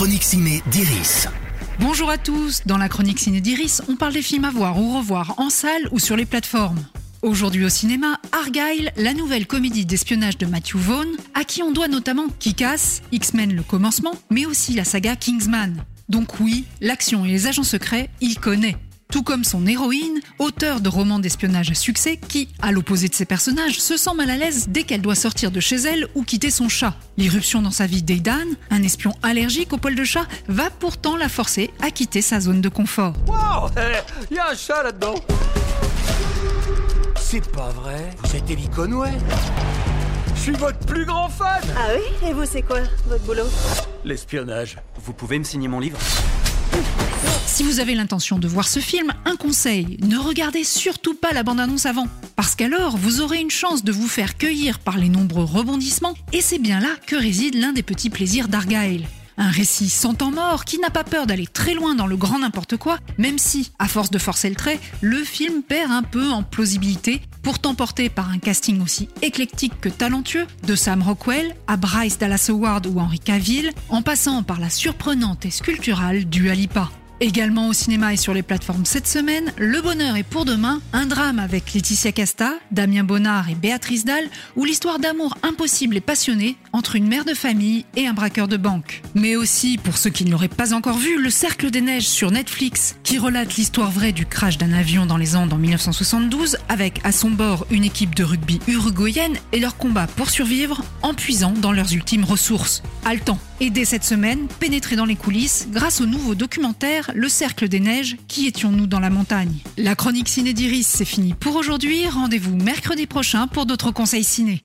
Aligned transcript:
chronique 0.00 0.24
ciné 0.24 0.62
d'Iris. 0.70 1.28
Bonjour 1.78 2.08
à 2.08 2.16
tous, 2.16 2.62
dans 2.64 2.78
la 2.78 2.88
chronique 2.88 3.18
ciné 3.18 3.42
d'Iris, 3.42 3.82
on 3.86 3.96
parle 3.96 4.14
des 4.14 4.22
films 4.22 4.46
à 4.46 4.50
voir 4.50 4.80
ou 4.80 4.96
revoir 4.96 5.34
en 5.36 5.50
salle 5.50 5.90
ou 5.92 5.98
sur 5.98 6.16
les 6.16 6.24
plateformes. 6.24 6.82
Aujourd'hui 7.20 7.66
au 7.66 7.68
cinéma, 7.68 8.18
Argyle, 8.32 8.92
la 8.96 9.12
nouvelle 9.12 9.46
comédie 9.46 9.84
d'espionnage 9.84 10.38
de 10.38 10.46
Matthew 10.46 10.76
Vaughn, 10.76 11.06
à 11.34 11.44
qui 11.44 11.62
on 11.62 11.70
doit 11.70 11.88
notamment 11.88 12.28
Kick-Ass, 12.38 13.02
X-Men 13.12 13.54
le 13.54 13.62
commencement, 13.62 14.14
mais 14.30 14.46
aussi 14.46 14.72
la 14.72 14.84
saga 14.84 15.16
Kingsman. 15.16 15.84
Donc 16.08 16.40
oui, 16.40 16.64
l'action 16.80 17.26
et 17.26 17.28
les 17.28 17.46
agents 17.46 17.62
secrets, 17.62 18.08
il 18.22 18.40
connaît 18.40 18.78
tout 19.10 19.22
comme 19.22 19.44
son 19.44 19.66
héroïne, 19.66 20.20
auteur 20.38 20.80
de 20.80 20.88
romans 20.88 21.18
d'espionnage 21.18 21.70
à 21.70 21.74
succès, 21.74 22.16
qui, 22.16 22.48
à 22.62 22.70
l'opposé 22.70 23.08
de 23.08 23.14
ses 23.14 23.24
personnages, 23.24 23.80
se 23.80 23.96
sent 23.96 24.14
mal 24.14 24.30
à 24.30 24.36
l'aise 24.36 24.68
dès 24.68 24.84
qu'elle 24.84 25.02
doit 25.02 25.14
sortir 25.14 25.50
de 25.50 25.60
chez 25.60 25.76
elle 25.76 26.06
ou 26.14 26.22
quitter 26.22 26.50
son 26.50 26.68
chat. 26.68 26.94
L'irruption 27.16 27.60
dans 27.62 27.70
sa 27.70 27.86
vie 27.86 28.02
d'Aidan, 28.02 28.46
un 28.70 28.82
espion 28.82 29.12
allergique 29.22 29.72
au 29.72 29.78
poils 29.78 29.96
de 29.96 30.04
chat, 30.04 30.26
va 30.48 30.70
pourtant 30.70 31.16
la 31.16 31.28
forcer 31.28 31.70
à 31.82 31.90
quitter 31.90 32.22
sa 32.22 32.40
zone 32.40 32.60
de 32.60 32.68
confort. 32.68 33.14
Wow 33.26 33.70
Il 34.30 34.36
y 34.36 34.40
a 34.40 34.50
un 34.50 34.54
chat 34.54 34.82
là-dedans. 34.82 35.16
C'est 37.16 37.50
pas 37.50 37.70
vrai. 37.70 38.10
Vous 38.22 38.36
êtes 38.36 38.50
Ellie 38.50 38.68
Conway 38.68 39.12
Je 40.34 40.40
suis 40.40 40.52
votre 40.52 40.78
plus 40.80 41.04
grand 41.04 41.28
fan. 41.28 41.62
Ah 41.76 41.88
oui? 41.94 42.28
Et 42.28 42.32
vous, 42.32 42.44
c'est 42.44 42.62
quoi, 42.62 42.80
votre 43.06 43.24
boulot? 43.24 43.46
L'espionnage. 44.04 44.78
Vous 45.04 45.12
pouvez 45.12 45.38
me 45.38 45.44
signer 45.44 45.68
mon 45.68 45.80
livre? 45.80 45.98
Si 47.46 47.62
vous 47.62 47.80
avez 47.80 47.94
l'intention 47.94 48.38
de 48.38 48.48
voir 48.48 48.66
ce 48.66 48.80
film, 48.80 49.12
un 49.26 49.36
conseil, 49.36 49.98
ne 50.02 50.16
regardez 50.16 50.64
surtout 50.64 51.14
pas 51.14 51.32
la 51.32 51.42
bande-annonce 51.42 51.84
avant. 51.84 52.06
Parce 52.34 52.54
qu'alors, 52.54 52.96
vous 52.96 53.20
aurez 53.20 53.38
une 53.38 53.50
chance 53.50 53.84
de 53.84 53.92
vous 53.92 54.08
faire 54.08 54.38
cueillir 54.38 54.78
par 54.78 54.96
les 54.96 55.10
nombreux 55.10 55.44
rebondissements, 55.44 56.14
et 56.32 56.40
c'est 56.40 56.58
bien 56.58 56.80
là 56.80 56.88
que 57.06 57.16
réside 57.16 57.56
l'un 57.56 57.72
des 57.72 57.82
petits 57.82 58.08
plaisirs 58.08 58.48
d'Argyle. 58.48 59.06
Un 59.36 59.50
récit 59.50 59.88
sans 59.88 60.14
temps 60.14 60.30
mort 60.30 60.64
qui 60.64 60.78
n'a 60.78 60.90
pas 60.90 61.04
peur 61.04 61.26
d'aller 61.26 61.46
très 61.46 61.74
loin 61.74 61.94
dans 61.94 62.06
le 62.06 62.16
grand 62.16 62.38
n'importe 62.38 62.76
quoi, 62.76 62.98
même 63.18 63.38
si, 63.38 63.72
à 63.78 63.88
force 63.88 64.10
de 64.10 64.18
forcer 64.18 64.48
le 64.48 64.56
trait, 64.56 64.78
le 65.00 65.22
film 65.24 65.62
perd 65.62 65.90
un 65.92 66.02
peu 66.02 66.30
en 66.30 66.42
plausibilité, 66.42 67.22
pourtant 67.42 67.74
porté 67.74 68.08
par 68.08 68.30
un 68.30 68.38
casting 68.38 68.82
aussi 68.82 69.08
éclectique 69.22 69.80
que 69.80 69.88
talentueux, 69.88 70.46
de 70.66 70.74
Sam 70.74 71.02
Rockwell 71.02 71.54
à 71.66 71.76
Bryce 71.76 72.18
Dallas 72.18 72.46
Howard 72.50 72.86
ou 72.86 73.00
Henry 73.00 73.18
Cavill, 73.18 73.72
en 73.88 74.02
passant 74.02 74.42
par 74.42 74.60
la 74.60 74.70
surprenante 74.70 75.46
et 75.46 75.50
sculpturale 75.50 76.26
Dua 76.26 76.54
Lipa. 76.54 76.90
Également 77.22 77.68
au 77.68 77.74
cinéma 77.74 78.14
et 78.14 78.16
sur 78.16 78.32
les 78.32 78.42
plateformes 78.42 78.86
cette 78.86 79.06
semaine, 79.06 79.52
Le 79.58 79.82
Bonheur 79.82 80.16
est 80.16 80.22
pour 80.22 80.46
demain, 80.46 80.80
un 80.94 81.04
drame 81.04 81.38
avec 81.38 81.74
Laetitia 81.74 82.12
Casta, 82.12 82.54
Damien 82.70 83.04
Bonnard 83.04 83.50
et 83.50 83.54
Béatrice 83.54 84.06
Dalle, 84.06 84.30
où 84.56 84.64
l'histoire 84.64 84.98
d'amour 84.98 85.36
impossible 85.42 85.98
et 85.98 86.00
passionnée 86.00 86.56
entre 86.72 86.96
une 86.96 87.06
mère 87.06 87.26
de 87.26 87.34
famille 87.34 87.84
et 87.94 88.06
un 88.06 88.14
braqueur 88.14 88.48
de 88.48 88.56
banque. 88.56 89.02
Mais 89.14 89.36
aussi, 89.36 89.76
pour 89.76 89.98
ceux 89.98 90.08
qui 90.08 90.24
ne 90.24 90.30
l'auraient 90.30 90.48
pas 90.48 90.72
encore 90.72 90.96
vu, 90.96 91.22
Le 91.22 91.28
Cercle 91.28 91.70
des 91.70 91.82
Neiges 91.82 92.08
sur 92.08 92.30
Netflix, 92.30 92.96
qui 93.02 93.18
relate 93.18 93.54
l'histoire 93.56 93.90
vraie 93.90 94.12
du 94.12 94.24
crash 94.24 94.56
d'un 94.56 94.72
avion 94.72 95.04
dans 95.04 95.18
les 95.18 95.36
Andes 95.36 95.52
en 95.52 95.58
1972, 95.58 96.56
avec 96.70 97.00
à 97.04 97.12
son 97.12 97.30
bord 97.30 97.66
une 97.70 97.84
équipe 97.84 98.14
de 98.14 98.24
rugby 98.24 98.60
uruguayenne 98.66 99.36
et 99.52 99.60
leur 99.60 99.76
combat 99.76 100.06
pour 100.06 100.30
survivre 100.30 100.82
en 101.02 101.12
puisant 101.12 101.52
dans 101.52 101.72
leurs 101.72 101.92
ultimes 101.92 102.24
ressources. 102.24 102.82
Haletant. 103.04 103.38
Et 103.62 103.68
dès 103.68 103.84
cette 103.84 104.04
semaine, 104.04 104.46
pénétrer 104.58 104.96
dans 104.96 105.04
les 105.04 105.16
coulisses 105.16 105.68
grâce 105.70 106.00
au 106.00 106.06
nouveau 106.06 106.34
documentaire 106.34 107.09
Le 107.14 107.28
Cercle 107.28 107.68
des 107.68 107.80
Neiges, 107.80 108.16
Qui 108.28 108.46
étions-nous 108.46 108.86
dans 108.86 109.00
la 109.00 109.10
montagne? 109.10 109.52
La 109.76 109.94
chronique 109.94 110.28
ciné 110.28 110.52
d'Iris, 110.52 110.86
c'est 110.86 111.04
fini 111.04 111.34
pour 111.34 111.56
aujourd'hui. 111.56 112.06
Rendez-vous 112.08 112.56
mercredi 112.56 113.06
prochain 113.06 113.46
pour 113.46 113.66
d'autres 113.66 113.90
conseils 113.90 114.24
ciné. 114.24 114.58